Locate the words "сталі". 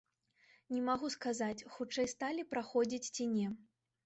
2.15-2.47